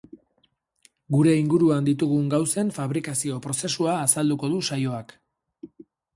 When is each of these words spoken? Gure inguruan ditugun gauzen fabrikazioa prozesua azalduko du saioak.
Gure 1.15 1.35
inguruan 1.41 1.85
ditugun 1.89 2.31
gauzen 2.35 2.73
fabrikazioa 2.79 3.39
prozesua 3.45 3.95
azalduko 4.09 4.53
du 4.57 4.65
saioak. 4.71 5.17